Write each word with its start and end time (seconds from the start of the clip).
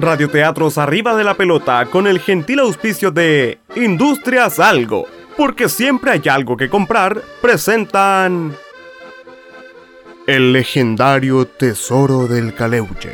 Radioteatros 0.00 0.78
Arriba 0.78 1.14
de 1.14 1.24
la 1.24 1.34
Pelota 1.34 1.86
con 1.86 2.06
el 2.06 2.20
gentil 2.20 2.60
auspicio 2.60 3.10
de 3.10 3.58
Industrias 3.76 4.58
Algo, 4.58 5.06
porque 5.36 5.68
siempre 5.68 6.10
hay 6.12 6.22
algo 6.28 6.56
que 6.56 6.68
comprar, 6.68 7.22
presentan 7.40 8.56
el 10.26 10.52
legendario 10.52 11.46
Tesoro 11.46 12.26
del 12.26 12.54
Caleuche. 12.54 13.12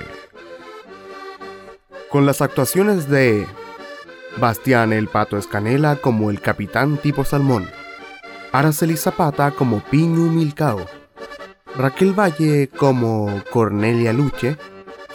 Con 2.11 2.27
las 2.27 2.43
actuaciones 2.43 3.09
de 3.09 3.47
Bastián 4.39 4.93
el 4.93 5.09
Pato 5.09 5.39
Escanela 5.39 5.97
como 5.97 6.31
el 6.31 6.41
Capitán 6.41 6.99
Tipo 6.99 7.25
Salmón, 7.25 7.69
Araceli 8.53 8.97
Zapata 8.97 9.51
como 9.51 9.81
Piñu 9.81 10.31
Milcao, 10.31 10.87
Raquel 11.77 12.19
Valle 12.19 12.69
como 12.69 13.43
Cornelia 13.51 14.13
Luche, 14.13 14.57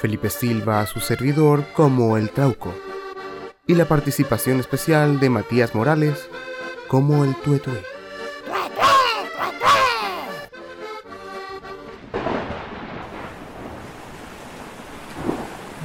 Felipe 0.02 0.32
Silva, 0.32 0.88
su 0.88 1.00
servidor, 1.00 1.64
como 1.76 2.18
el 2.18 2.32
Trauco, 2.32 2.74
y 3.68 3.76
la 3.76 3.86
participación 3.86 4.60
especial 4.60 5.20
de 5.20 5.30
Matías 5.30 5.76
Morales 5.76 6.28
como 6.88 7.24
el 7.24 7.36
Tuetue. 7.36 7.84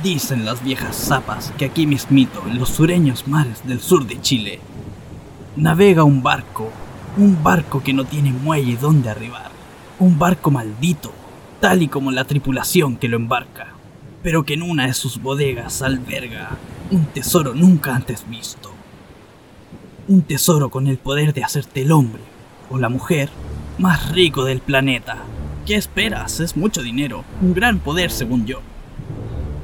Dicen 0.02 0.46
las 0.46 0.64
viejas 0.64 0.96
zapas 0.96 1.52
que 1.58 1.66
aquí 1.66 1.86
mismito, 1.86 2.42
en 2.46 2.58
los 2.58 2.70
sureños 2.70 3.28
mares 3.28 3.66
del 3.66 3.80
sur 3.80 4.06
de 4.06 4.18
Chile, 4.22 4.60
navega 5.56 6.04
un 6.04 6.22
barco, 6.22 6.70
un 7.18 7.42
barco 7.42 7.82
que 7.82 7.92
no 7.92 8.06
tiene 8.06 8.32
muelle 8.32 8.78
donde 8.78 9.10
arribar, 9.10 9.50
un 9.98 10.18
barco 10.18 10.50
maldito, 10.50 11.12
tal 11.60 11.82
y 11.82 11.88
como 11.88 12.12
la 12.12 12.24
tripulación 12.24 12.96
que 12.96 13.08
lo 13.08 13.18
embarca, 13.18 13.75
pero 14.26 14.42
que 14.42 14.54
en 14.54 14.62
una 14.62 14.88
de 14.88 14.92
sus 14.92 15.22
bodegas 15.22 15.82
alberga 15.82 16.56
un 16.90 17.04
tesoro 17.04 17.54
nunca 17.54 17.94
antes 17.94 18.28
visto. 18.28 18.72
Un 20.08 20.22
tesoro 20.22 20.68
con 20.68 20.88
el 20.88 20.98
poder 20.98 21.32
de 21.32 21.44
hacerte 21.44 21.82
el 21.82 21.92
hombre 21.92 22.22
o 22.68 22.76
la 22.76 22.88
mujer 22.88 23.28
más 23.78 24.10
rico 24.10 24.44
del 24.44 24.58
planeta. 24.58 25.18
¿Qué 25.64 25.76
esperas? 25.76 26.40
Es 26.40 26.56
mucho 26.56 26.82
dinero, 26.82 27.22
un 27.40 27.54
gran 27.54 27.78
poder 27.78 28.10
según 28.10 28.46
yo. 28.46 28.62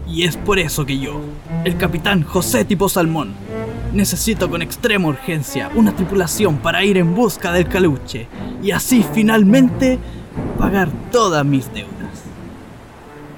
Y 0.06 0.22
es 0.22 0.36
por 0.36 0.60
eso 0.60 0.86
que 0.86 1.00
yo, 1.00 1.20
el 1.64 1.76
capitán 1.76 2.22
José 2.22 2.64
Tipo 2.64 2.88
Salmón, 2.88 3.32
necesito 3.92 4.48
con 4.48 4.62
extrema 4.62 5.08
urgencia 5.08 5.72
una 5.74 5.96
tripulación 5.96 6.58
para 6.58 6.84
ir 6.84 6.98
en 6.98 7.16
busca 7.16 7.50
del 7.50 7.66
caluche 7.66 8.28
y 8.62 8.70
así 8.70 9.04
finalmente 9.12 9.98
pagar 10.56 10.88
todas 11.10 11.44
mis 11.44 11.66
deudas. 11.74 11.91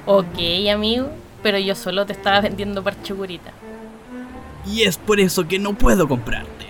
Ok, 0.06 0.38
amigo, 0.72 1.08
pero 1.42 1.58
yo 1.58 1.74
solo 1.74 2.04
te 2.04 2.12
estaba 2.12 2.40
vendiendo 2.40 2.82
parchegurita. 2.82 3.52
Y 4.66 4.82
es 4.82 4.98
por 4.98 5.20
eso 5.20 5.46
que 5.48 5.58
no 5.58 5.74
puedo 5.74 6.08
comprarte. 6.08 6.66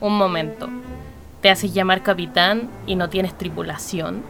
Un 0.00 0.16
momento. 0.16 0.68
¿Te 1.40 1.50
haces 1.50 1.72
llamar 1.72 2.02
capitán 2.02 2.68
y 2.86 2.96
no 2.96 3.08
tienes 3.08 3.36
tripulación? 3.38 4.22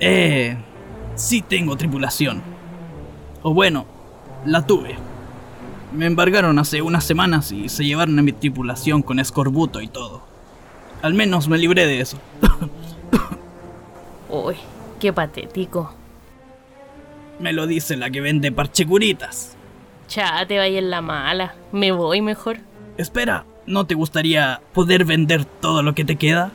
Eh, 0.00 0.56
sí 1.14 1.42
tengo 1.42 1.76
tripulación. 1.76 2.42
O 3.42 3.54
bueno, 3.54 3.86
la 4.44 4.66
tuve. 4.66 4.96
Me 5.92 6.06
embargaron 6.06 6.58
hace 6.58 6.82
unas 6.82 7.04
semanas 7.04 7.52
y 7.52 7.68
se 7.68 7.84
llevaron 7.84 8.18
a 8.18 8.22
mi 8.22 8.32
tripulación 8.32 9.02
con 9.02 9.20
escorbuto 9.20 9.80
y 9.80 9.88
todo. 9.88 10.22
Al 11.02 11.14
menos 11.14 11.48
me 11.48 11.58
libré 11.58 11.86
de 11.86 12.00
eso. 12.00 12.18
Uy, 14.28 14.56
qué 14.98 15.12
patético. 15.12 15.94
Me 17.38 17.52
lo 17.52 17.66
dice 17.66 17.96
la 17.96 18.10
que 18.10 18.20
vende 18.20 18.52
parchecuritas. 18.52 19.56
Cha, 20.08 20.46
te 20.46 20.58
vaya 20.58 20.78
en 20.78 20.90
la 20.90 21.00
mala. 21.00 21.54
Me 21.72 21.92
voy 21.92 22.20
mejor. 22.20 22.58
Espera, 22.96 23.44
¿no 23.66 23.86
te 23.86 23.94
gustaría 23.94 24.60
poder 24.72 25.04
vender 25.04 25.44
todo 25.44 25.82
lo 25.82 25.94
que 25.94 26.04
te 26.04 26.16
queda? 26.16 26.52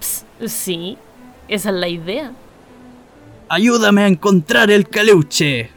Ps, 0.00 0.24
sí, 0.46 0.96
esa 1.48 1.70
es 1.70 1.74
la 1.74 1.88
idea. 1.88 2.32
Ayúdame 3.48 4.02
a 4.02 4.08
encontrar 4.08 4.70
el 4.70 4.88
caleuche. 4.88 5.70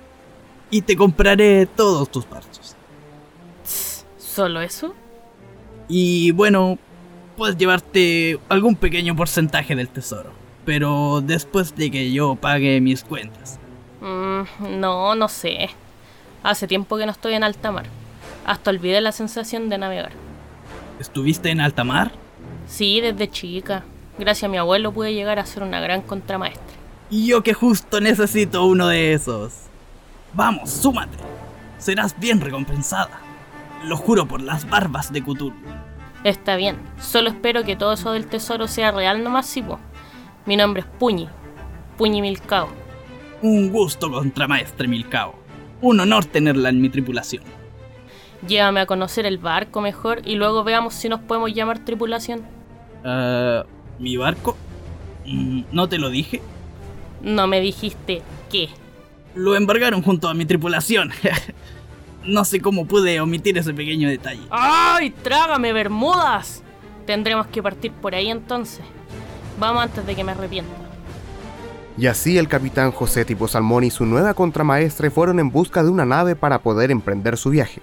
Y 0.72 0.84
te 0.84 0.96
compraré 0.96 1.66
todos 1.66 2.12
tus 2.12 2.26
parches. 2.26 2.76
¿Solo 4.18 4.62
eso? 4.62 4.94
Y 5.88 6.31
bueno, 6.31 6.78
puedes 7.36 7.58
llevarte 7.58 8.40
algún 8.50 8.76
pequeño 8.76 9.16
porcentaje 9.16 9.76
del 9.76 9.90
tesoro. 9.90 10.31
Pero 10.66 11.22
después 11.22 11.76
de 11.76 11.90
que 11.90 12.12
yo 12.12 12.36
pague 12.36 12.80
mis 12.81 13.04
cuentas. 13.04 13.59
Mm, 14.60 14.80
no, 14.80 15.16
no 15.16 15.28
sé. 15.28 15.70
Hace 16.44 16.68
tiempo 16.68 16.98
que 16.98 17.06
no 17.06 17.12
estoy 17.12 17.34
en 17.34 17.44
alta 17.44 17.72
mar. 17.72 17.86
Hasta 18.46 18.70
olvidé 18.70 19.02
la 19.02 19.12
sensación 19.12 19.70
de 19.70 19.78
navegar. 19.78 20.12
¿Estuviste 21.00 21.50
en 21.50 21.62
alta 21.62 21.84
mar? 21.84 22.12
Sí, 22.68 23.02
desde 23.02 23.30
chica. 23.30 23.84
Gracias 24.18 24.46
a 24.46 24.52
mi 24.52 24.58
abuelo 24.58 24.92
pude 24.92 25.14
llegar 25.14 25.40
a 25.40 25.46
ser 25.46 25.64
una 25.64 25.80
gran 25.80 26.02
contramaestra. 26.02 26.64
Y 27.10 27.28
yo 27.28 27.42
que 27.42 27.54
justo 27.54 28.00
necesito 28.02 28.66
uno 28.66 28.88
de 28.88 29.14
esos. 29.14 29.54
Vamos, 30.34 30.70
súmate. 30.70 31.18
Serás 31.78 32.20
bien 32.20 32.42
recompensada. 32.42 33.22
Lo 33.84 33.98
juro 33.98 34.28
por 34.28 34.42
las 34.42 34.70
barbas 34.70 35.12
de 35.12 35.22
Cthulhu. 35.22 35.54
Está 36.24 36.58
bien, 36.58 36.78
solo 37.00 37.30
espero 37.30 37.64
que 37.64 37.78
todo 37.78 37.94
eso 37.94 38.12
del 38.12 38.28
tesoro 38.28 38.68
sea 38.68 38.92
real 38.92 39.24
nomás, 39.24 39.46
sí, 39.46 39.62
po. 39.62 39.80
Mi 40.46 40.58
nombre 40.58 40.82
es 40.82 40.88
Puñi. 41.00 41.30
Puñi 41.98 42.22
Milcao. 42.22 42.68
Un 43.42 43.70
gusto, 43.70 44.12
contramaestre 44.12 44.88
Milcao. 44.88 45.36
Un 45.82 46.00
honor 46.00 46.26
tenerla 46.26 46.70
en 46.70 46.82
mi 46.82 46.90
tripulación. 46.90 47.44
Llévame 48.48 48.82
a 48.82 48.86
conocer 48.86 49.26
el 49.26 49.38
barco 49.38 49.82
mejor 49.82 50.22
y 50.26 50.36
luego 50.36 50.64
veamos 50.64 50.94
si 50.94 51.10
nos 51.10 51.20
podemos 51.22 51.54
llamar 51.54 51.80
tripulación. 51.80 52.42
Ah, 53.04 53.64
¿Mi 53.98 54.18
barco? 54.18 54.58
Mm, 55.26 55.64
¿No 55.72 55.88
te 55.88 55.98
lo 55.98 56.10
dije? 56.10 56.42
No 57.22 57.48
me 57.48 57.60
dijiste 57.62 58.22
qué. 58.50 58.70
Lo 59.36 59.56
embargaron 59.56 60.02
junto 60.02 60.28
a 60.28 60.34
mi 60.34 60.46
tripulación. 60.46 61.12
no 62.26 62.46
sé 62.46 62.62
cómo 62.62 62.86
pude 62.86 63.20
omitir 63.22 63.58
ese 63.58 63.74
pequeño 63.74 64.10
detalle. 64.10 64.42
¡Ay, 64.50 65.12
trágame, 65.12 65.74
Bermudas! 65.74 66.64
Tendremos 67.06 67.48
que 67.48 67.64
partir 67.64 67.92
por 67.92 68.16
ahí 68.16 68.30
entonces. 68.30 68.84
Vamos 69.60 69.84
antes 69.84 70.06
de 70.06 70.16
que 70.16 70.24
me 70.24 70.32
arrepienta. 70.32 70.89
Y 72.00 72.08
así 72.08 72.38
el 72.38 72.48
capitán 72.48 72.94
José 72.94 73.26
Tipo 73.26 73.50
Salmón 73.50 73.84
y 73.84 73.92
su 73.92 74.06
nueva 74.06 74.34
contramaestre 74.34 75.12
fueron 75.12 75.38
en 75.38 75.52
busca 75.52 75.84
de 75.84 75.90
una 75.90 76.06
nave 76.06 76.34
para 76.34 76.60
poder 76.60 76.92
emprender 76.92 77.36
su 77.36 77.50
viaje. 77.50 77.82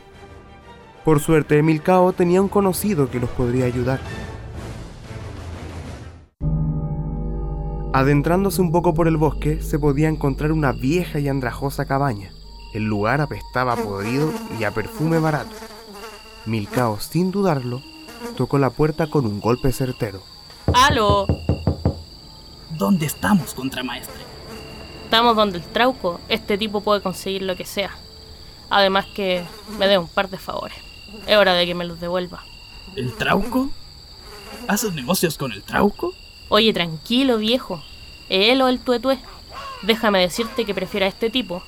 Por 1.05 1.21
suerte, 1.21 1.63
Milcao 1.63 2.15
tenía 2.15 2.41
un 2.41 2.49
conocido 2.49 3.11
que 3.11 3.21
los 3.21 3.29
podría 3.29 3.67
ayudar. 3.67 4.01
Adentrándose 7.93 8.63
un 8.63 8.73
poco 8.73 8.95
por 8.95 9.07
el 9.07 9.19
bosque, 9.19 9.61
se 9.61 9.79
podía 9.79 10.09
encontrar 10.09 10.51
una 10.51 10.73
vieja 10.73 11.19
y 11.19 11.29
andrajosa 11.29 11.85
cabaña. 11.85 12.31
El 12.73 12.85
lugar 12.85 13.21
apestaba 13.21 13.77
podrido 13.77 14.33
y 14.59 14.65
a 14.65 14.71
perfume 14.71 15.19
barato. 15.19 15.55
Milcao, 16.47 16.99
sin 17.01 17.31
dudarlo, 17.31 17.83
tocó 18.35 18.57
la 18.57 18.71
puerta 18.71 19.09
con 19.11 19.27
un 19.27 19.41
golpe 19.41 19.73
certero. 19.73 20.23
¡Aló! 20.73 21.27
¿Dónde 22.77 23.07
estamos, 23.07 23.55
contramaestre? 23.55 24.23
Estamos 25.05 25.37
donde 25.37 25.59
el 25.59 25.65
trauco. 25.65 26.21
Este 26.29 26.59
tipo 26.59 26.83
puede 26.83 27.01
conseguir 27.01 27.43
lo 27.43 27.57
que 27.57 27.65
sea. 27.65 27.91
Además 28.69 29.07
que 29.07 29.45
me 29.79 29.87
dé 29.87 29.99
un 29.99 30.09
par 30.09 30.29
de 30.29 30.39
favores. 30.39 30.77
Es 31.27 31.37
hora 31.37 31.55
de 31.55 31.65
que 31.65 31.75
me 31.75 31.85
los 31.85 32.01
devuelva. 32.01 32.45
¿El 32.95 33.15
trauco? 33.15 33.71
¿Haces 34.69 34.93
negocios 34.93 35.39
con 35.39 35.53
el 35.53 35.63
trauco? 35.63 36.13
Oye, 36.49 36.73
tranquilo, 36.73 37.39
viejo. 37.39 37.83
¿Él 38.29 38.61
o 38.61 38.69
el 38.69 38.81
tuetué? 38.81 39.19
Déjame 39.83 40.21
decirte 40.21 40.65
que 40.65 40.75
prefiero 40.75 41.07
a 41.07 41.09
este 41.09 41.31
tipo. 41.31 41.63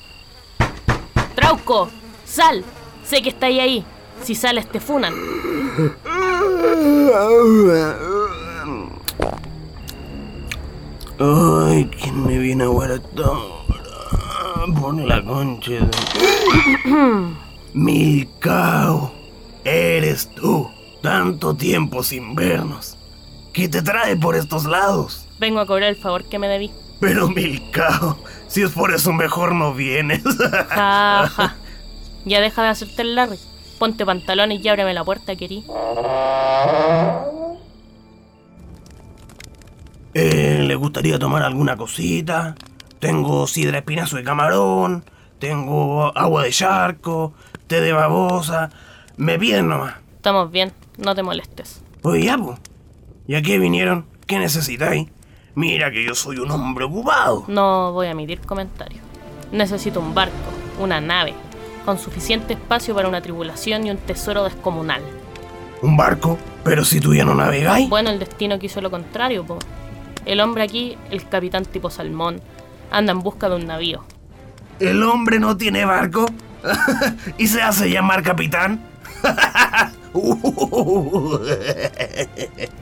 ¡Trauco! 1.35 1.89
¡Sal! 2.25 2.63
Sé 3.03 3.21
que 3.21 3.29
estáis 3.29 3.61
ahí. 3.61 3.85
Si 4.23 4.35
sales 4.35 4.69
te 4.69 4.79
funan. 4.79 5.13
Ay, 11.21 11.89
¿quién 12.01 12.25
me 12.25 12.37
viene 12.37 12.63
a 12.63 12.69
ver 12.69 12.91
esta 12.91 13.29
hora? 13.29 14.73
Por 14.79 14.95
la 14.95 15.21
concha 15.21 15.71
de... 15.71 15.89
Milcao, 17.73 19.11
eres 19.65 20.29
tú. 20.33 20.69
Tanto 21.01 21.53
tiempo 21.53 22.03
sin 22.03 22.35
vernos. 22.35 22.95
¿Qué 23.51 23.67
te 23.67 23.81
trae 23.81 24.15
por 24.15 24.35
estos 24.35 24.63
lados? 24.65 25.27
Vengo 25.39 25.59
a 25.59 25.65
cobrar 25.65 25.89
el 25.89 25.97
favor 25.97 26.23
que 26.23 26.39
me 26.39 26.47
debí. 26.47 26.71
Pero 27.01 27.27
Milcao, 27.27 28.17
si 28.47 28.61
es 28.61 28.71
por 28.71 28.93
eso 28.93 29.11
mejor 29.11 29.53
no 29.53 29.73
vienes. 29.73 30.23
Ya 32.25 32.41
deja 32.41 32.63
de 32.63 32.67
hacerte 32.69 33.01
el 33.01 33.15
Larry. 33.15 33.39
Ponte 33.77 34.05
pantalones 34.05 34.63
y 34.63 34.67
ábreme 34.67 34.93
la 34.93 35.03
puerta, 35.03 35.35
querí. 35.35 35.65
Eh, 40.13 40.63
¿Le 40.65 40.75
gustaría 40.75 41.19
tomar 41.19 41.43
alguna 41.43 41.77
cosita? 41.77 42.55
Tengo 42.99 43.47
sidra 43.47 43.77
espinazo 43.77 44.17
de 44.17 44.23
camarón, 44.23 45.03
tengo 45.39 46.17
agua 46.17 46.43
de 46.43 46.51
charco, 46.51 47.33
té 47.67 47.79
de 47.81 47.93
babosa. 47.93 48.69
Me 49.17 49.37
piden 49.37 49.69
nomás. 49.69 49.95
Estamos 50.15 50.51
bien, 50.51 50.73
no 50.97 51.15
te 51.15 51.23
molestes. 51.23 51.81
Oye, 52.03 52.25
ya, 52.25 52.37
po. 52.37 52.57
¿Y 53.27 53.35
a 53.35 53.41
qué 53.41 53.59
vinieron? 53.59 54.05
¿Qué 54.25 54.39
necesitáis? 54.39 55.07
Mira 55.55 55.91
que 55.91 56.03
yo 56.03 56.15
soy 56.15 56.37
un 56.37 56.51
hombre 56.51 56.85
ocupado. 56.85 57.45
No 57.47 57.93
voy 57.93 58.07
a 58.07 58.11
emitir 58.11 58.39
comentarios. 58.41 59.01
Necesito 59.51 59.99
un 59.99 60.13
barco, 60.13 60.33
una 60.79 61.01
nave, 61.01 61.33
con 61.85 61.99
suficiente 61.99 62.53
espacio 62.53 62.95
para 62.95 63.07
una 63.07 63.21
tripulación 63.21 63.85
y 63.85 63.91
un 63.91 63.97
tesoro 63.97 64.43
descomunal. 64.43 65.01
¿Un 65.81 65.95
barco? 65.97 66.37
Pero 66.63 66.83
si 66.83 66.99
tú 66.99 67.13
ya 67.13 67.25
no 67.25 67.33
navegáis. 67.35 67.89
Bueno, 67.89 68.09
el 68.09 68.19
destino 68.19 68.59
quiso 68.59 68.81
lo 68.81 68.91
contrario, 68.91 69.45
po. 69.45 69.59
El 70.25 70.39
hombre 70.41 70.63
aquí, 70.63 70.97
el 71.11 71.27
capitán 71.27 71.65
tipo 71.65 71.89
salmón, 71.89 72.41
anda 72.91 73.11
en 73.11 73.21
busca 73.21 73.49
de 73.49 73.55
un 73.55 73.67
navío. 73.67 74.03
¿El 74.79 75.03
hombre 75.03 75.39
no 75.39 75.57
tiene 75.57 75.85
barco? 75.85 76.25
¿Y 77.37 77.47
se 77.47 77.61
hace 77.61 77.89
llamar 77.89 78.23
capitán? 78.23 78.81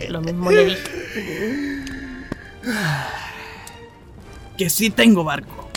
Lo 0.10 0.22
mismo 0.22 0.52
le 0.52 0.66
dije. 0.66 1.84
Que 4.58 4.70
sí 4.70 4.90
tengo 4.90 5.24
barco. 5.24 5.70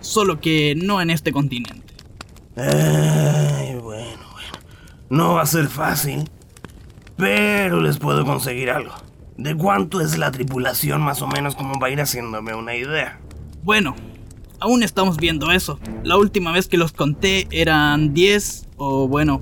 Solo 0.00 0.40
que 0.40 0.74
no 0.76 1.00
en 1.00 1.10
este 1.10 1.32
continente. 1.32 1.94
Ay, 2.56 3.74
bueno, 3.76 4.24
bueno. 4.32 4.52
No 5.08 5.34
va 5.34 5.42
a 5.42 5.46
ser 5.46 5.68
fácil. 5.68 6.28
Pero 7.16 7.80
les 7.80 7.98
puedo 7.98 8.24
conseguir 8.24 8.70
algo. 8.70 8.94
¿De 9.40 9.56
cuánto 9.56 10.02
es 10.02 10.18
la 10.18 10.30
tripulación 10.30 11.00
más 11.00 11.22
o 11.22 11.26
menos 11.26 11.56
como 11.56 11.78
para 11.78 11.90
ir 11.90 11.98
haciéndome 11.98 12.54
una 12.54 12.74
idea? 12.74 13.18
Bueno, 13.62 13.96
aún 14.60 14.82
estamos 14.82 15.16
viendo 15.16 15.50
eso. 15.50 15.80
La 16.04 16.18
última 16.18 16.52
vez 16.52 16.68
que 16.68 16.76
los 16.76 16.92
conté 16.92 17.48
eran 17.50 18.12
10 18.12 18.68
o 18.76 19.08
bueno, 19.08 19.40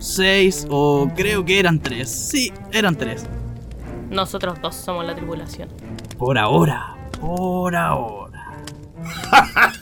6 0.00 0.66
o 0.70 1.08
creo 1.14 1.44
que 1.44 1.60
eran 1.60 1.78
3. 1.78 2.10
Sí, 2.10 2.52
eran 2.72 2.96
3. 2.96 3.26
Nosotros 4.10 4.60
dos 4.60 4.74
somos 4.74 5.06
la 5.06 5.14
tripulación. 5.14 5.68
Por 6.18 6.36
ahora, 6.36 6.96
por 7.20 7.76
ahora. 7.76 8.58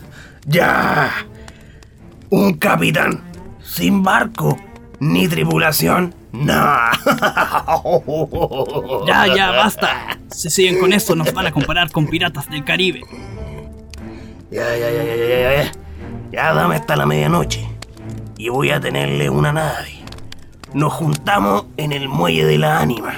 ¡Ya! 0.44 1.26
Un 2.28 2.58
capitán 2.58 3.22
sin 3.62 4.02
barco 4.02 4.58
ni 5.00 5.28
tripulación. 5.28 6.14
No. 6.32 6.52
Ya, 9.06 9.26
ya, 9.34 9.50
basta. 9.52 10.18
Si 10.28 10.50
siguen 10.50 10.78
con 10.78 10.92
eso 10.92 11.14
nos 11.14 11.32
van 11.32 11.46
a 11.46 11.52
comparar 11.52 11.90
con 11.90 12.06
piratas 12.06 12.48
del 12.50 12.64
Caribe. 12.64 13.02
Ya, 14.50 14.76
ya, 14.76 14.90
ya, 14.90 15.04
ya, 15.04 15.16
ya, 15.16 15.26
ya, 15.26 15.64
ya. 15.64 15.72
Ya 16.32 16.52
dame 16.52 16.76
hasta 16.76 16.96
la 16.96 17.06
medianoche. 17.06 17.66
Y 18.36 18.48
voy 18.48 18.70
a 18.70 18.80
tenerle 18.80 19.30
una 19.30 19.52
nave. 19.52 20.02
Nos 20.74 20.92
juntamos 20.92 21.66
en 21.76 21.92
el 21.92 22.08
muelle 22.08 22.44
de 22.44 22.58
la 22.58 22.80
ánima. 22.80 23.14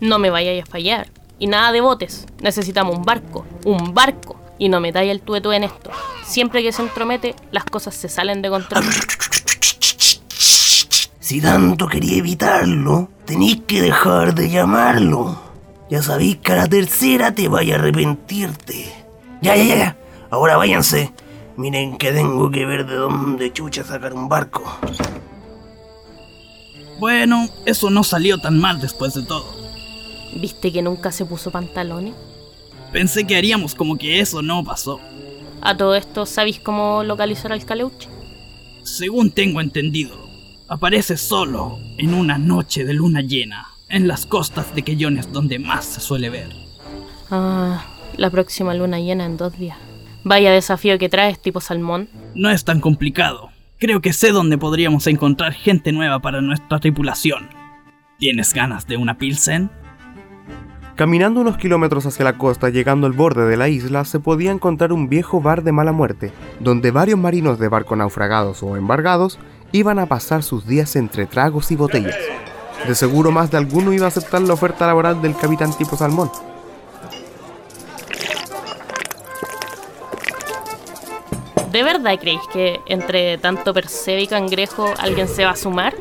No 0.00 0.18
me 0.18 0.30
vayáis 0.30 0.64
a 0.64 0.66
fallar. 0.66 1.08
Y 1.38 1.46
nada 1.46 1.72
de 1.72 1.80
botes. 1.80 2.26
Necesitamos 2.40 2.96
un 2.96 3.04
barco. 3.04 3.46
Un 3.64 3.94
barco. 3.94 4.40
Y 4.58 4.68
no 4.68 4.80
metáis 4.80 5.10
el 5.10 5.20
tueto 5.20 5.52
en 5.52 5.64
esto. 5.64 5.90
Siempre 6.32 6.62
que 6.62 6.72
se 6.72 6.80
entromete, 6.80 7.34
las 7.50 7.64
cosas 7.64 7.94
se 7.94 8.08
salen 8.08 8.40
de 8.40 8.48
control. 8.48 8.84
Si 11.20 11.42
tanto 11.42 11.86
quería 11.88 12.16
evitarlo, 12.16 13.10
tenéis 13.26 13.60
que 13.66 13.82
dejar 13.82 14.34
de 14.34 14.48
llamarlo. 14.48 15.38
Ya 15.90 16.00
sabéis 16.00 16.38
que 16.38 16.52
a 16.52 16.56
la 16.56 16.66
tercera 16.66 17.34
te 17.34 17.48
vaya 17.48 17.74
a 17.74 17.78
arrepentirte. 17.80 18.90
Ya, 19.42 19.56
ya, 19.56 19.62
ya, 19.62 19.76
ya. 19.76 19.96
Ahora 20.30 20.56
váyanse. 20.56 21.12
Miren 21.58 21.98
que 21.98 22.12
tengo 22.12 22.50
que 22.50 22.64
ver 22.64 22.86
de 22.86 22.94
dónde 22.94 23.52
chucha 23.52 23.84
sacar 23.84 24.14
un 24.14 24.30
barco. 24.30 24.62
Bueno, 26.98 27.46
eso 27.66 27.90
no 27.90 28.04
salió 28.04 28.38
tan 28.38 28.58
mal 28.58 28.80
después 28.80 29.12
de 29.12 29.22
todo. 29.24 29.54
¿Viste 30.34 30.72
que 30.72 30.80
nunca 30.80 31.12
se 31.12 31.26
puso 31.26 31.50
pantalones? 31.50 32.14
Pensé 32.90 33.26
que 33.26 33.36
haríamos 33.36 33.74
como 33.74 33.98
que 33.98 34.20
eso 34.20 34.40
no 34.40 34.64
pasó. 34.64 34.98
A 35.64 35.76
todo 35.76 35.94
esto, 35.94 36.26
¿sabéis 36.26 36.58
cómo 36.58 37.04
localizar 37.04 37.52
al 37.52 37.64
caleuche? 37.64 38.08
Según 38.82 39.30
tengo 39.30 39.60
entendido, 39.60 40.28
aparece 40.68 41.16
solo 41.16 41.78
en 41.98 42.14
una 42.14 42.36
noche 42.36 42.84
de 42.84 42.94
luna 42.94 43.20
llena, 43.20 43.68
en 43.88 44.08
las 44.08 44.26
costas 44.26 44.74
de 44.74 44.82
Queyones 44.82 45.32
donde 45.32 45.60
más 45.60 45.84
se 45.84 46.00
suele 46.00 46.30
ver. 46.30 46.48
Ah, 47.30 47.84
la 48.16 48.28
próxima 48.30 48.74
luna 48.74 48.98
llena 48.98 49.24
en 49.24 49.36
dos 49.36 49.56
días. 49.56 49.78
Vaya 50.24 50.50
desafío 50.50 50.98
que 50.98 51.08
traes, 51.08 51.40
tipo 51.40 51.60
salmón. 51.60 52.08
No 52.34 52.50
es 52.50 52.64
tan 52.64 52.80
complicado. 52.80 53.50
Creo 53.78 54.00
que 54.00 54.12
sé 54.12 54.32
dónde 54.32 54.58
podríamos 54.58 55.06
encontrar 55.06 55.52
gente 55.52 55.92
nueva 55.92 56.20
para 56.20 56.40
nuestra 56.40 56.80
tripulación. 56.80 57.48
¿Tienes 58.18 58.52
ganas 58.52 58.86
de 58.88 58.96
una 58.96 59.16
pilsen? 59.16 59.70
Caminando 61.02 61.40
unos 61.40 61.56
kilómetros 61.56 62.06
hacia 62.06 62.24
la 62.24 62.38
costa, 62.38 62.68
llegando 62.68 63.08
al 63.08 63.12
borde 63.12 63.44
de 63.44 63.56
la 63.56 63.68
isla, 63.68 64.04
se 64.04 64.20
podía 64.20 64.52
encontrar 64.52 64.92
un 64.92 65.08
viejo 65.08 65.40
bar 65.40 65.64
de 65.64 65.72
mala 65.72 65.90
muerte, 65.90 66.30
donde 66.60 66.92
varios 66.92 67.18
marinos 67.18 67.58
de 67.58 67.66
barco 67.66 67.96
naufragados 67.96 68.62
o 68.62 68.76
embargados 68.76 69.40
iban 69.72 69.98
a 69.98 70.06
pasar 70.06 70.44
sus 70.44 70.64
días 70.64 70.94
entre 70.94 71.26
tragos 71.26 71.72
y 71.72 71.74
botellas. 71.74 72.14
De 72.86 72.94
seguro 72.94 73.32
más 73.32 73.50
de 73.50 73.56
alguno 73.56 73.92
iba 73.92 74.04
a 74.04 74.10
aceptar 74.10 74.42
la 74.42 74.54
oferta 74.54 74.86
laboral 74.86 75.20
del 75.20 75.34
capitán 75.34 75.76
tipo 75.76 75.96
salmón. 75.96 76.30
¿De 81.72 81.82
verdad 81.82 82.16
creéis 82.20 82.42
que 82.52 82.78
entre 82.86 83.38
tanto 83.38 83.74
Perseo 83.74 84.20
y 84.20 84.28
Cangrejo 84.28 84.94
alguien 85.00 85.26
se 85.26 85.44
va 85.44 85.50
a 85.50 85.56
sumar? 85.56 85.94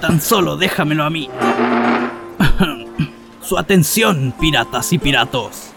Tan 0.00 0.20
solo 0.20 0.56
déjamelo 0.56 1.04
a 1.04 1.10
mí. 1.10 1.28
Su 3.42 3.58
atención, 3.58 4.34
piratas 4.38 4.92
y 4.92 4.98
piratos. 4.98 5.70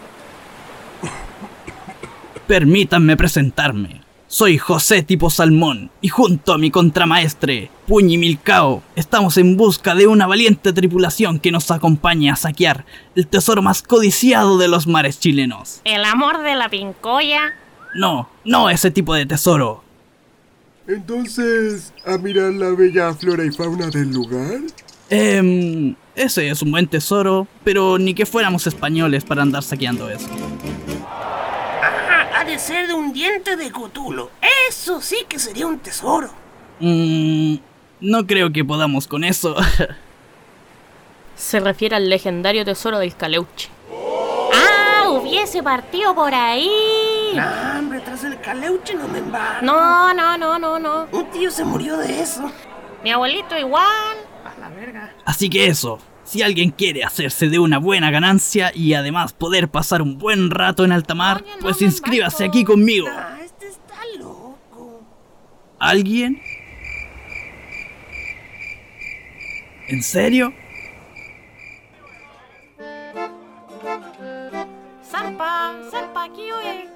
Permítanme 2.48 3.18
presentarme. 3.18 4.02
Soy 4.28 4.58
José 4.58 5.02
Tipo 5.02 5.30
Salmón 5.30 5.92
y 6.02 6.10
junto 6.10 6.52
a 6.52 6.58
mi 6.58 6.70
contramaestre, 6.70 7.70
Puñi 7.88 8.18
Milcao, 8.18 8.84
estamos 8.96 9.38
en 9.38 9.56
busca 9.56 9.96
de 9.96 10.08
una 10.08 10.28
valiente 10.28 10.74
tripulación 10.74 11.40
que 11.40 11.52
nos 11.54 11.72
acompañe 11.72 12.30
a 12.30 12.36
saquear 12.36 12.86
el 13.16 13.28
tesoro 13.28 13.62
más 13.62 13.82
codiciado 13.82 14.58
de 14.58 14.68
los 14.68 14.88
mares 14.88 15.20
chilenos. 15.20 15.80
¿El 15.86 16.04
amor 16.04 16.42
de 16.42 16.56
la 16.56 16.68
pincoya? 16.68 17.54
No, 17.96 18.28
no 18.44 18.70
ese 18.70 18.92
tipo 18.92 19.14
de 19.14 19.26
tesoro. 19.26 19.85
Entonces, 20.88 21.94
¿a 22.06 22.18
mirar 22.18 22.54
la 22.54 22.70
bella 22.72 23.14
flora 23.14 23.44
y 23.44 23.52
fauna 23.52 23.90
del 23.90 24.12
lugar? 24.12 24.62
Em, 25.10 25.96
ese 26.16 26.50
es 26.50 26.62
un 26.62 26.72
buen 26.72 26.88
tesoro, 26.88 27.48
pero 27.64 27.98
ni 27.98 28.14
que 28.14 28.26
fuéramos 28.26 28.68
españoles 28.68 29.24
para 29.24 29.42
andar 29.42 29.64
saqueando 29.64 30.10
eso. 30.10 30.28
Ah, 31.10 32.30
ha 32.36 32.44
de 32.44 32.60
ser 32.60 32.88
de 32.88 32.94
un 32.94 33.14
diente 33.14 33.56
de 33.56 33.72
Cthulhu. 33.72 34.30
Eso 34.70 35.02
sí 35.02 35.18
que 35.28 35.40
sería 35.40 35.68
un 35.68 35.80
tesoro. 35.80 36.30
Mm, 36.80 37.56
no 38.02 38.28
creo 38.28 38.52
que 38.52 38.64
podamos 38.64 39.08
con 39.08 39.24
eso. 39.24 39.56
Se 41.36 41.60
refiere 41.60 41.96
al 41.96 42.10
legendario 42.10 42.64
tesoro 42.64 43.00
del 43.00 43.16
Caleuche. 43.16 43.70
¡Ah! 44.54 45.10
¡Hubiese 45.10 45.62
partido 45.62 46.16
por 46.16 46.34
ahí! 46.34 47.34
No, 47.36 47.80
hombre, 47.80 47.95
tras 47.95 47.95
el 48.28 48.42
caleuche 48.42 48.96
no 48.96 49.08
me. 49.08 49.22
No, 49.62 50.14
no, 50.14 50.38
no, 50.38 50.60
no, 50.60 50.80
no. 50.80 51.08
Un 51.12 51.30
tío 51.32 51.52
se 51.52 51.64
murió 51.64 51.98
de 51.98 52.22
eso. 52.22 52.52
Mi 53.04 53.12
abuelito 53.12 53.58
igual. 53.58 54.18
A 54.44 54.60
la 54.60 54.70
verga. 54.70 55.14
Así 55.26 55.50
que 55.50 55.68
eso, 55.68 56.00
si 56.24 56.42
alguien 56.42 56.72
quiere 56.72 57.04
hacerse 57.04 57.50
de 57.50 57.60
una 57.60 57.78
buena 57.78 58.12
ganancia 58.12 58.72
y 58.74 58.94
además 58.94 59.34
poder 59.34 59.70
pasar 59.70 60.02
un 60.02 60.18
buen 60.18 60.50
rato 60.50 60.84
en 60.84 60.92
alta 60.92 61.14
mar, 61.16 61.42
Oye, 61.44 61.56
no 61.56 61.62
pues 61.62 61.82
inscríbase 61.82 62.46
aquí 62.46 62.64
conmigo. 62.64 63.08
Ah, 63.10 63.38
este 63.44 63.68
está 63.68 63.96
loco. 64.20 65.04
¿Alguien? 65.80 66.42
¿En 69.88 70.02
serio? 70.02 70.52
¡Zarpa! 75.04 75.76
¡Zarpa 75.92 76.24
aquí, 76.24 76.52
oye! 76.52 76.90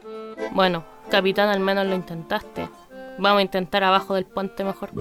Bueno, 0.51 0.83
capitán, 1.09 1.49
al 1.49 1.59
menos 1.59 1.85
lo 1.87 1.95
intentaste. 1.95 2.69
Vamos 3.17 3.39
a 3.39 3.41
intentar 3.41 3.83
abajo 3.83 4.15
del 4.15 4.25
puente 4.25 4.63
mejor. 4.63 4.91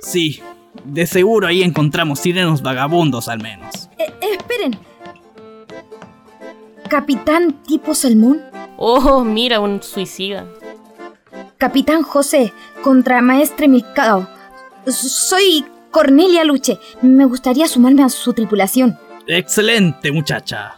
Sí, 0.00 0.40
de 0.84 1.06
seguro 1.06 1.46
ahí 1.46 1.62
encontramos 1.62 2.20
sirenos 2.20 2.62
vagabundos 2.62 3.28
al 3.28 3.40
menos. 3.42 3.90
Eh, 3.98 4.12
esperen. 4.32 4.78
Capitán 6.88 7.62
tipo 7.66 7.94
Salmón. 7.94 8.40
Oh, 8.76 9.22
mira, 9.24 9.60
un 9.60 9.82
suicida. 9.82 10.46
Capitán 11.58 12.02
José, 12.02 12.52
contramaestre 12.82 13.68
Milcao. 13.68 14.26
S- 14.86 15.08
Soy 15.08 15.64
Cornelia 15.90 16.44
Luche. 16.44 16.78
Me 17.02 17.26
gustaría 17.26 17.68
sumarme 17.68 18.02
a 18.02 18.08
su 18.08 18.32
tripulación. 18.32 18.98
Excelente 19.26 20.10
muchacha. 20.10 20.76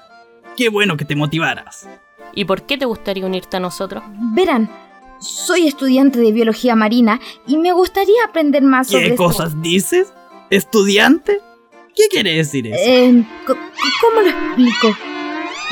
Qué 0.57 0.69
bueno 0.69 0.97
que 0.97 1.05
te 1.05 1.15
motivaras. 1.17 1.89
¿Y 2.35 2.45
por 2.45 2.63
qué 2.63 2.79
te 2.79 2.85
gustaría 2.87 3.27
unirte 3.27 3.57
a 3.57 3.61
nosotros? 3.61 4.03
Verán, 4.35 4.71
soy 5.21 5.67
estudiante 5.69 6.19
de 6.19 6.33
biología 6.33 6.75
marina 6.75 7.21
y 7.47 7.57
me 7.59 7.73
gustaría 7.73 8.25
aprender 8.27 8.63
más 8.63 8.89
sobre 8.89 9.05
¿Qué 9.05 9.11
esto. 9.11 9.23
cosas 9.25 9.61
dices? 9.63 10.13
¿Estudiante? 10.51 11.41
¿Qué 11.95 12.05
quiere 12.11 12.35
decir 12.37 12.67
eso? 12.67 12.77
Eh, 12.85 13.25
¿Cómo 13.47 14.21
lo 14.23 14.29
explico? 14.29 14.89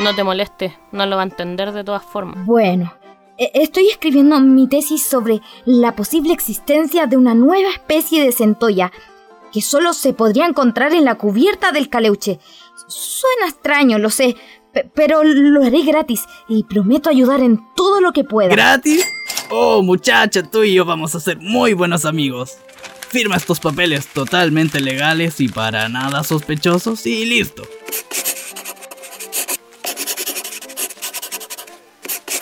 No 0.03 0.15
te 0.15 0.25
molestes, 0.25 0.73
no 0.93 1.07
lo 1.07 1.17
va 1.17 1.23
a 1.23 1.27
entender 1.27 1.73
de 1.73 1.85
todas 1.85 2.03
formas. 2.05 2.45
Bueno, 2.47 2.93
e- 3.39 3.51
estoy 3.55 3.89
escribiendo 3.89 4.39
mi 4.41 4.69
tesis 4.69 5.03
sobre 5.07 5.41
la 5.65 5.95
posible 5.97 6.33
existencia 6.33 7.07
de 7.07 7.17
una 7.17 7.35
nueva 7.35 7.71
especie 7.71 8.23
de 8.23 8.33
centolla 8.33 8.93
que 9.53 9.61
solo 9.63 9.93
se 9.93 10.13
podría 10.13 10.47
encontrar 10.47 10.93
en 10.95 11.05
la 11.05 11.17
cubierta 11.17 11.73
del 11.73 11.89
caleuche. 11.89 12.39
Suena 12.89 13.49
extraño, 13.49 13.99
lo 13.99 14.09
sé, 14.11 14.37
pe- 14.73 14.91
pero 14.95 15.23
lo 15.25 15.63
haré 15.65 15.83
gratis 15.83 16.25
y 16.49 16.65
prometo 16.65 17.11
ayudar 17.11 17.41
en 17.41 17.61
todo 17.77 18.01
lo 18.01 18.13
que 18.13 18.25
pueda. 18.25 18.49
¿Gratis? 18.51 19.05
Oh, 19.51 19.83
muchacha, 19.83 20.43
tú 20.43 20.63
y 20.63 20.75
yo 20.75 20.85
vamos 20.85 21.15
a 21.15 21.21
ser 21.21 21.39
muy 21.39 21.73
buenos 21.75 22.05
amigos. 22.05 22.59
Firma 23.09 23.37
estos 23.37 23.59
papeles 23.59 24.07
totalmente 24.07 24.81
legales 24.81 25.41
y 25.41 25.49
para 25.49 25.89
nada 25.89 26.23
sospechosos 26.23 27.05
y 27.07 27.25
listo. 27.27 27.65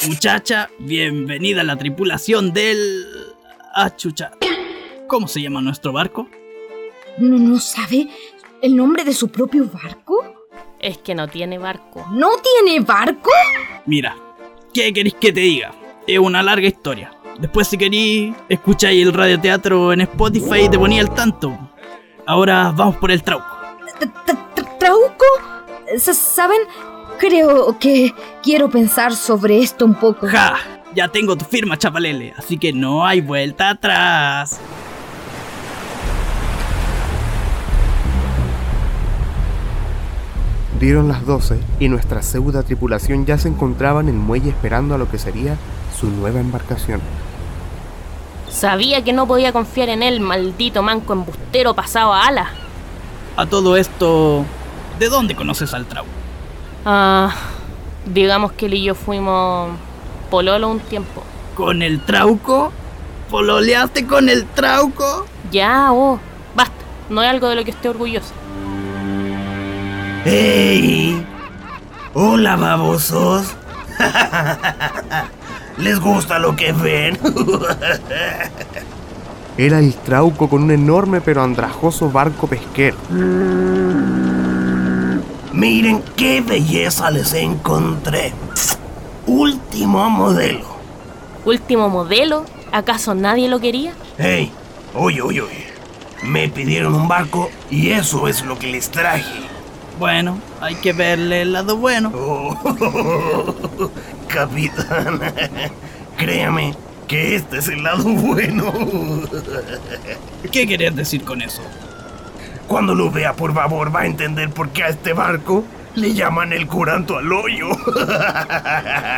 Muchacha, 0.07 0.71
bienvenida 0.79 1.63
a 1.63 1.65
la 1.65 1.77
tripulación 1.77 2.53
del... 2.53 3.05
Ah, 3.75 3.95
chucha. 3.97 4.33
¿Cómo 5.07 5.29
se 5.29 5.41
llama 5.43 5.61
nuestro 5.61 5.93
barco? 5.93 6.29
¿No, 7.19 7.37
¿No 7.39 7.59
sabe 7.59 8.09
el 8.63 8.77
nombre 8.77 9.05
de 9.05 9.13
su 9.13 9.29
propio 9.29 9.69
barco? 9.71 10.38
Es 10.81 10.99
que 10.99 11.15
no 11.15 11.29
tiene 11.29 11.59
barco. 11.59 12.07
¿No 12.13 12.31
tiene 12.39 12.81
barco? 12.85 13.31
Mira, 13.87 14.17
¿qué 14.73 14.93
queréis 14.93 15.15
que 15.17 15.33
te 15.33 15.41
diga? 15.41 15.73
Es 16.07 16.19
una 16.19 16.43
larga 16.43 16.67
historia. 16.67 17.11
Después 17.39 17.69
si 17.69 17.77
queréis, 17.79 18.35
escucháis 18.49 19.05
el 19.05 19.13
radioteatro 19.13 19.93
en 19.93 20.01
Spotify 20.03 20.63
y 20.65 20.69
te 20.69 20.79
ponía 20.79 21.01
al 21.03 21.15
tanto. 21.15 21.57
Ahora 22.27 22.73
vamos 22.75 22.97
por 22.97 23.11
el 23.11 23.23
trauco. 23.23 23.47
Tra- 24.01 24.13
tra- 24.25 24.55
tra- 24.55 24.79
¿Trauco? 24.79 25.25
¿Saben? 25.99 26.61
Creo 27.19 27.77
que 27.79 28.15
quiero 28.43 28.69
pensar 28.71 29.15
sobre 29.15 29.59
esto 29.59 29.85
un 29.85 29.95
poco. 29.95 30.29
¡Ja! 30.29 30.57
Ya 30.95 31.09
tengo 31.09 31.37
tu 31.37 31.45
firma, 31.45 31.77
chapalele, 31.77 32.33
así 32.37 32.57
que 32.59 32.73
no 32.73 33.05
hay 33.07 33.21
vuelta 33.21 33.71
atrás. 33.71 34.59
Dieron 40.81 41.09
las 41.09 41.27
12 41.27 41.59
y 41.81 41.89
nuestra 41.89 42.23
pseudo 42.23 42.63
tripulación 42.63 43.27
ya 43.27 43.37
se 43.37 43.49
encontraba 43.49 44.01
en 44.01 44.09
el 44.09 44.15
muelle 44.15 44.51
esperando 44.51 44.95
a 44.95 44.99
lo 44.99 45.11
que 45.11 45.19
sería 45.19 45.57
su 45.99 46.09
nueva 46.09 46.39
embarcación. 46.39 47.01
Sabía 48.49 49.03
que 49.03 49.13
no 49.13 49.27
podía 49.27 49.53
confiar 49.53 49.89
en 49.89 50.05
él, 50.05 50.21
maldito 50.21 50.83
manco 50.85 51.13
embustero 51.13 51.75
pasado 51.75 52.13
a 52.13 52.27
alas. 52.27 52.49
A 53.37 53.47
todo 53.47 53.77
esto, 53.77 54.45
¿de 55.01 55.09
dónde 55.09 55.35
conoces 55.35 55.75
al 55.75 55.85
trauco? 55.87 56.11
Ah, 56.85 57.35
digamos 58.07 58.53
que 58.53 58.67
él 58.67 58.75
y 58.75 58.85
yo 58.85 58.95
fuimos 58.95 59.71
pololo 60.31 60.69
un 60.69 60.79
tiempo. 60.79 61.25
¿Con 61.57 61.83
el 61.83 62.01
trauco? 62.01 62.73
¿Pololeaste 63.31 64.07
con 64.07 64.29
el 64.29 64.47
trauco? 64.47 65.27
Ya, 65.51 65.93
oh, 65.93 66.21
basta. 66.55 66.85
No 67.11 67.21
es 67.23 67.29
algo 67.29 67.49
de 67.49 67.57
lo 67.57 67.65
que 67.65 67.73
esté 67.73 67.89
orgulloso. 67.89 68.33
¡Hey! 70.31 71.25
Hola, 72.13 72.57
babosos. 72.57 73.47
¿Les 75.79 75.99
gusta 75.99 76.39
lo 76.39 76.55
que 76.55 76.73
ven? 76.73 77.19
Era 79.57 79.79
el 79.79 79.95
trauco 79.95 80.51
con 80.51 80.65
un 80.65 80.71
enorme 80.71 81.23
pero 81.23 81.43
andrajoso 81.43 82.11
barco 82.11 82.47
pesquero. 82.47 82.99
Miren 85.55 86.03
qué 86.15 86.43
belleza 86.43 87.11
les 87.11 87.33
encontré. 87.33 88.35
Último 89.27 90.11
modelo. 90.11 90.67
Último 91.47 91.89
modelo, 91.89 92.45
¿acaso 92.71 93.15
nadie 93.15 93.49
lo 93.49 93.61
quería? 93.61 93.95
Hey, 94.19 94.53
oye, 94.95 95.23
oye, 95.23 95.41
oye. 95.41 95.69
Me 96.23 96.51
pidieron 96.51 96.95
un 96.95 97.09
barco 97.09 97.49
y 97.71 97.93
eso 97.93 98.29
es 98.29 98.45
lo 98.45 98.59
que 98.59 98.67
les 98.67 98.91
traje. 98.91 99.48
Bueno, 99.99 100.39
hay 100.61 100.77
que 100.77 100.93
verle 100.93 101.43
el 101.43 101.53
lado 101.53 101.77
bueno. 101.77 102.13
Oh, 102.15 102.57
capitán, 104.29 105.21
créame 106.17 106.75
que 107.09 107.35
este 107.37 107.59
es 107.59 107.69
el 107.69 107.83
lado 107.83 108.05
bueno. 108.05 108.73
¿Qué 110.53 110.67
querés 110.69 110.95
decir 110.95 111.25
con 111.25 111.43
eso? 111.43 111.63
Cuando 112.69 112.95
lo 112.95 113.11
vea, 113.11 113.33
por 113.35 113.55
favor, 113.55 113.95
va 113.95 114.01
a 114.03 114.07
entender 114.07 114.51
por 114.51 114.69
qué 114.71 114.85
a 114.85 114.89
este 114.89 115.15
barco 115.15 115.65
le 115.95 116.15
llaman 116.15 116.53
el 116.53 116.67
curanto 116.67 117.17
al 117.17 117.33
hoyo. 117.33 117.69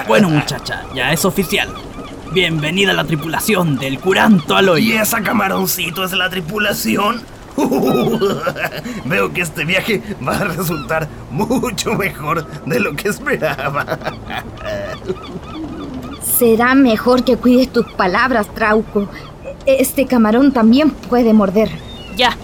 Bueno, 0.09 0.31
muchacha, 0.31 0.85
ya 0.95 1.13
es 1.13 1.25
oficial. 1.25 1.69
Bienvenida 2.33 2.93
a 2.93 2.95
la 2.95 3.05
tripulación 3.05 3.77
del 3.77 3.99
Curanto 3.99 4.55
al 4.55 4.67
¿Y 4.67 4.69
Hoyo. 4.69 5.03
esa 5.03 5.21
camaroncito 5.21 6.05
es 6.05 6.13
la 6.13 6.31
tripulación? 6.31 7.21
Veo 9.05 9.33
que 9.33 9.40
este 9.43 9.64
viaje 9.64 10.02
va 10.26 10.37
a 10.37 10.45
resultar 10.45 11.09
mucho 11.31 11.95
mejor 11.95 12.47
de 12.67 12.81
lo 12.81 12.95
que 12.95 13.09
esperaba. 13.09 13.87
Será 16.23 16.75
mejor 16.75 17.25
que 17.25 17.37
cuides 17.37 17.73
tus 17.73 17.87
palabras, 17.93 18.47
Trauco. 18.55 19.09
Este 19.67 20.07
camarón 20.07 20.52
también 20.52 20.90
puede 20.90 21.33
morder. 21.33 21.71
Ya, 22.17 22.37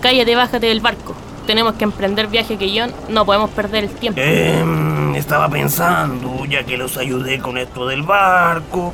cállate, 0.00 0.34
bájate 0.36 0.66
del 0.66 0.80
barco. 0.80 1.14
Tenemos 1.46 1.74
que 1.74 1.84
emprender 1.84 2.28
viaje 2.28 2.56
que 2.56 2.72
yo 2.72 2.86
no 3.08 3.26
podemos 3.26 3.50
perder 3.50 3.84
el 3.84 3.90
tiempo. 3.90 4.20
Em, 4.20 5.14
estaba 5.16 5.48
pensando, 5.48 6.44
ya 6.44 6.64
que 6.64 6.76
los 6.76 6.96
ayudé 6.96 7.40
con 7.40 7.58
esto 7.58 7.88
del 7.88 8.04
barco, 8.04 8.92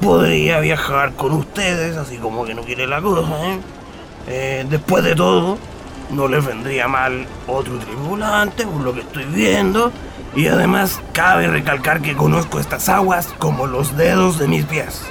podría 0.00 0.60
viajar 0.60 1.12
con 1.12 1.32
ustedes, 1.32 1.96
así 1.96 2.16
como 2.16 2.44
que 2.44 2.54
no 2.54 2.62
quiere 2.62 2.86
la 2.86 3.02
cosa, 3.02 3.28
¿eh? 3.46 3.58
Eh, 4.26 4.66
después 4.68 5.04
de 5.04 5.14
todo, 5.14 5.58
no 6.10 6.28
les 6.28 6.44
vendría 6.44 6.88
mal 6.88 7.26
otro 7.46 7.78
tripulante, 7.78 8.66
por 8.66 8.80
lo 8.82 8.92
que 8.94 9.00
estoy 9.00 9.24
viendo. 9.24 9.92
Y 10.34 10.48
además, 10.48 11.00
cabe 11.12 11.46
recalcar 11.48 12.02
que 12.02 12.14
conozco 12.14 12.60
estas 12.60 12.88
aguas 12.88 13.28
como 13.38 13.66
los 13.66 13.96
dedos 13.96 14.38
de 14.38 14.48
mis 14.48 14.64
pies. 14.64 15.02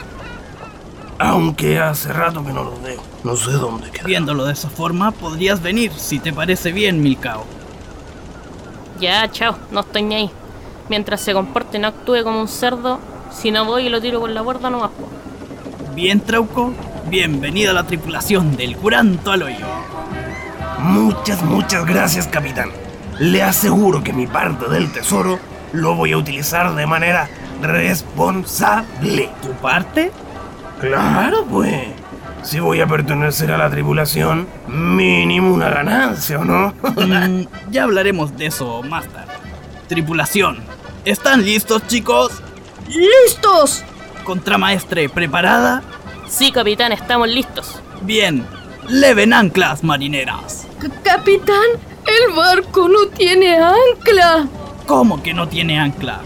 Aunque 1.18 1.80
hace 1.80 2.12
rato 2.12 2.46
que 2.46 2.52
no 2.52 2.64
los 2.64 2.82
veo. 2.84 3.02
No 3.24 3.36
sé 3.36 3.52
dónde 3.52 3.90
quedan. 3.90 4.06
Viéndolo 4.06 4.46
de 4.46 4.54
esa 4.54 4.70
forma, 4.70 5.12
podrías 5.12 5.62
venir, 5.62 5.92
si 5.94 6.20
te 6.20 6.32
parece 6.32 6.72
bien, 6.72 7.02
Milcao. 7.02 7.44
Ya, 9.00 9.30
chao, 9.32 9.56
no 9.72 9.80
estoy 9.80 10.04
ni 10.04 10.16
ahí. 10.16 10.32
Mientras 10.90 11.22
se 11.22 11.34
comporte 11.34 11.78
y 11.78 11.80
no 11.82 11.88
actúe 11.88 12.24
como 12.24 12.40
un 12.40 12.48
cerdo, 12.48 13.00
si 13.32 13.52
no 13.52 13.66
voy 13.66 13.88
y 13.88 13.90
lo 13.90 14.00
tiro 14.02 14.20
por 14.20 14.30
la 14.30 14.42
borda, 14.42 14.70
no 14.70 14.80
más. 14.80 14.92
Bien, 15.96 16.20
Trauco, 16.20 16.74
bienvenida 17.10 17.72
a 17.72 17.74
la 17.74 17.84
tripulación 17.84 18.56
del 18.56 18.76
Curanto 18.78 19.32
al 19.32 19.44
Hoyo. 19.44 19.66
Muchas, 20.80 21.44
muchas 21.44 21.86
gracias, 21.86 22.28
capitán. 22.28 22.72
Le 23.20 23.44
aseguro 23.44 24.04
que 24.04 24.12
mi 24.12 24.28
parte 24.28 24.68
del 24.70 24.92
tesoro 24.92 25.40
lo 25.72 25.96
voy 25.96 26.14
a 26.14 26.18
utilizar 26.18 26.76
de 26.76 26.88
manera 26.88 27.30
responsable. 27.62 29.30
¿Tu 29.42 29.52
parte? 29.54 30.12
Claro, 30.80 31.46
pues. 31.46 31.88
Si 32.44 32.60
voy 32.60 32.80
a 32.82 32.88
pertenecer 32.88 33.52
a 33.52 33.58
la 33.58 33.70
tripulación, 33.70 34.48
mínimo 34.68 35.54
una 35.54 35.70
ganancia, 35.70 36.40
¿o 36.40 36.46
no? 36.46 36.74
Mm, 36.96 37.48
ya 37.72 37.84
hablaremos 37.84 38.38
de 38.38 38.48
eso 38.48 38.84
más 38.84 39.08
tarde. 39.08 39.34
Tripulación, 39.88 40.60
¿están 41.06 41.44
listos, 41.44 41.88
chicos? 41.88 42.44
¡Listos! 42.88 43.84
Contramaestre, 44.24 45.10
¿preparada? 45.10 45.82
Sí, 46.28 46.52
capitán, 46.52 46.92
estamos 46.92 47.28
listos. 47.30 47.80
Bien, 48.02 48.46
leven 48.90 49.34
anclas 49.34 49.84
marineras. 49.84 50.68
C- 50.82 50.90
Capitán, 51.04 51.64
el 52.06 52.36
barco 52.36 52.88
no 52.90 53.08
tiene 53.08 53.58
ancla. 53.58 54.48
¿Cómo 54.86 55.22
que 55.24 55.34
no 55.34 55.48
tiene 55.48 55.80
ancla? 55.80 56.20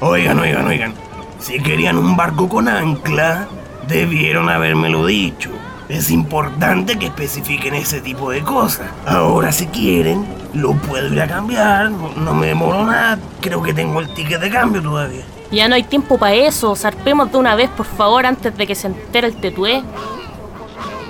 Oigan, 0.00 0.38
oigan, 0.38 0.66
oigan. 0.66 0.94
Si 1.40 1.60
querían 1.60 1.98
un 1.98 2.16
barco 2.16 2.48
con 2.48 2.68
ancla, 2.68 3.48
debieron 3.88 4.48
habérmelo 4.48 5.06
dicho. 5.06 5.50
Es 5.88 6.10
importante 6.10 6.98
que 6.98 7.06
especifiquen 7.06 7.74
ese 7.74 8.02
tipo 8.02 8.30
de 8.30 8.42
cosas. 8.42 8.90
Ahora, 9.06 9.52
si 9.52 9.66
quieren, 9.66 10.26
lo 10.52 10.74
puedo 10.74 11.12
ir 11.12 11.20
a 11.22 11.26
cambiar. 11.26 11.90
No, 11.90 12.10
no 12.14 12.34
me 12.34 12.48
demoro 12.48 12.84
nada. 12.84 13.18
Creo 13.40 13.62
que 13.62 13.72
tengo 13.72 14.00
el 14.00 14.12
ticket 14.12 14.40
de 14.40 14.50
cambio 14.50 14.82
todavía. 14.82 15.24
Ya 15.50 15.66
no 15.66 15.74
hay 15.74 15.82
tiempo 15.84 16.18
para 16.18 16.34
eso. 16.34 16.76
Zarpemos 16.76 17.32
de 17.32 17.38
una 17.38 17.54
vez, 17.54 17.70
por 17.70 17.86
favor, 17.86 18.26
antes 18.26 18.54
de 18.54 18.66
que 18.66 18.74
se 18.74 18.88
entere 18.88 19.28
el 19.28 19.36
tetué. 19.40 19.82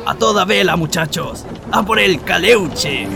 A 0.07 0.15
toda 0.15 0.45
vela, 0.45 0.77
muchachos. 0.77 1.45
A 1.73 1.83
por 1.83 1.99
el 1.99 2.23
caleuche. 2.23 3.09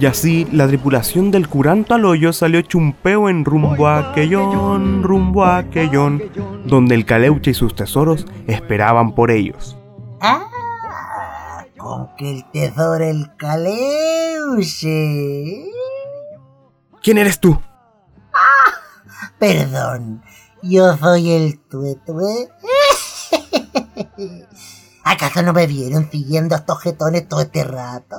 Y 0.00 0.06
así 0.06 0.44
la 0.50 0.66
tripulación 0.66 1.30
del 1.30 1.48
curanto 1.48 1.94
al 1.94 2.04
hoyo 2.04 2.32
salió 2.32 2.60
chumpeo 2.62 3.28
en 3.28 3.44
rumbo 3.44 3.86
a 3.86 4.10
aquellón, 4.10 5.04
rumbo 5.04 5.44
a 5.44 5.58
aquellón, 5.58 6.22
donde 6.66 6.96
el 6.96 7.06
caleuche 7.06 7.52
y 7.52 7.54
sus 7.54 7.76
tesoros 7.76 8.26
esperaban 8.48 9.14
por 9.14 9.30
ellos. 9.30 9.76
Ah, 10.20 11.64
con 11.78 12.08
que 12.16 12.32
el 12.32 12.50
tesoro 12.50 13.04
el 13.04 13.36
caleuche. 13.36 14.86
¿Quién 17.02 17.18
eres 17.18 17.38
tú? 17.38 17.60
Perdón, 19.38 20.22
yo 20.62 20.96
soy 20.96 21.30
el 21.32 21.60
tuetue. 21.60 22.48
¿Acaso 25.04 25.42
no 25.42 25.52
me 25.52 25.66
vieron 25.66 26.10
siguiendo 26.10 26.54
a 26.54 26.58
estos 26.58 26.80
jetones 26.80 27.28
todo 27.28 27.42
este 27.42 27.62
rato? 27.62 28.16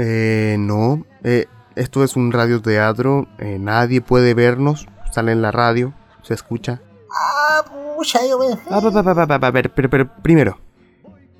Eh, 0.00 0.54
no. 0.60 1.04
Eh, 1.24 1.46
esto 1.74 2.04
es 2.04 2.14
un 2.14 2.30
radioteatro. 2.30 3.26
Eh, 3.38 3.58
nadie 3.58 4.00
puede 4.00 4.32
vernos. 4.32 4.86
Sale 5.10 5.32
en 5.32 5.42
la 5.42 5.50
radio. 5.50 5.92
Se 6.22 6.34
escucha. 6.34 6.80
Ah, 7.10 7.64
pucha, 7.96 8.20
yo 8.28 8.38
pensé. 8.38 8.62
Ah, 8.70 8.80
pa, 8.80 8.92
pa, 8.92 9.02
pa, 9.02 9.14
pa, 9.14 9.26
pa, 9.26 9.40
pa, 9.40 9.52
pero, 9.52 9.70
pero, 9.74 9.90
pero, 9.90 10.10
primero. 10.22 10.58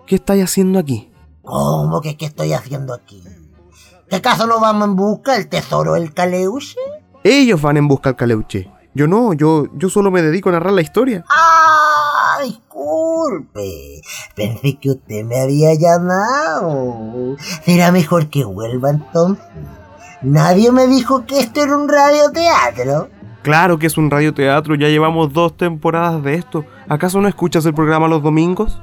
¿Qué 0.06 0.16
estáis 0.16 0.42
haciendo 0.42 0.80
aquí? 0.80 1.12
¿Cómo 1.42 2.00
que 2.00 2.16
qué 2.16 2.26
estoy 2.26 2.52
haciendo 2.52 2.94
aquí? 2.94 3.22
¿Que 4.08 4.16
acaso 4.16 4.46
no 4.46 4.58
vamos 4.58 4.88
en 4.88 4.96
busca 4.96 5.34
del 5.34 5.48
tesoro 5.48 5.94
del 5.94 6.12
caleuche? 6.12 6.80
Ellos 7.22 7.62
van 7.62 7.76
en 7.76 7.86
busca 7.86 8.10
del 8.10 8.16
caleuche. 8.16 8.72
Yo 8.94 9.06
no, 9.06 9.34
yo, 9.34 9.66
yo 9.74 9.88
solo 9.88 10.10
me 10.10 10.22
dedico 10.22 10.48
a 10.48 10.52
narrar 10.52 10.72
la 10.72 10.80
historia. 10.80 11.24
¡Ah! 11.28 12.07
Disculpe. 12.78 14.02
Pensé 14.34 14.78
que 14.78 14.90
usted 14.90 15.24
me 15.24 15.40
había 15.40 15.74
llamado. 15.74 17.36
Será 17.64 17.90
mejor 17.90 18.28
que 18.28 18.44
vuelva 18.44 18.90
entonces. 18.90 19.44
Nadie 20.22 20.70
me 20.72 20.86
dijo 20.86 21.26
que 21.26 21.40
esto 21.40 21.62
era 21.62 21.76
un 21.76 21.88
radioteatro. 21.88 23.08
Claro 23.42 23.78
que 23.78 23.86
es 23.86 23.96
un 23.96 24.10
radioteatro, 24.10 24.74
ya 24.74 24.88
llevamos 24.88 25.32
dos 25.32 25.56
temporadas 25.56 26.22
de 26.22 26.34
esto. 26.34 26.64
¿Acaso 26.88 27.20
no 27.20 27.28
escuchas 27.28 27.64
el 27.66 27.74
programa 27.74 28.08
los 28.08 28.22
domingos? 28.22 28.80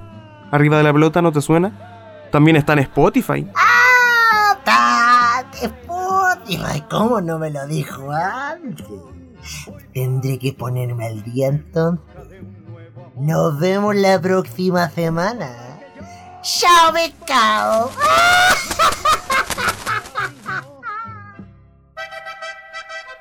¿Arriba 0.51 0.77
de 0.77 0.83
la 0.83 0.93
pelota 0.93 1.21
no 1.21 1.31
te 1.31 1.41
suena? 1.41 2.27
También 2.31 2.55
está 2.55 2.73
en 2.73 2.79
Spotify. 2.79 3.47
¡Ah! 3.55 4.57
¡Tan 4.63 5.45
Spotify! 5.53 6.83
¿Cómo 6.89 7.21
no 7.21 7.37
me 7.37 7.51
lo 7.51 7.65
dijo 7.67 8.11
antes? 8.11 8.87
Tendré 9.93 10.39
que 10.39 10.53
ponerme 10.53 11.05
al 11.05 11.23
día 11.23 11.47
entonces. 11.47 12.15
Nos 13.17 13.59
vemos 13.59 13.95
la 13.95 14.19
próxima 14.19 14.89
semana. 14.89 15.49
¡Chao, 16.41 16.91
becao! 16.93 17.91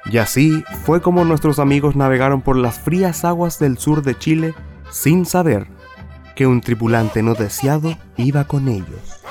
Y 0.07 0.19
así 0.19 0.65
fue 0.85 1.01
como 1.01 1.25
nuestros 1.25 1.59
amigos 1.59 1.97
navegaron 1.97 2.43
por 2.43 2.57
las 2.57 2.79
frías 2.79 3.25
aguas 3.25 3.59
del 3.59 3.79
sur 3.79 4.03
de 4.03 4.19
Chile 4.19 4.55
sin 4.91 5.25
saber 5.27 5.67
que 6.37 6.47
un 6.47 6.61
tripulante 6.61 7.23
no 7.23 7.35
deseado 7.35 7.97
iba 8.17 8.45
con 8.45 8.69
ellos. 8.69 9.24